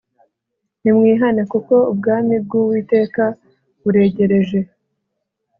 [0.81, 3.23] ‘‘Nimwihane; kuko ubwami bw’Uwiteka
[3.81, 4.59] buregereje.